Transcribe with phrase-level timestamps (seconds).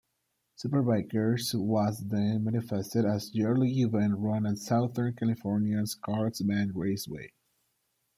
[0.57, 7.33] Superbikers was then manifested as a yearly event run at southern California's Carlsbad Raceway.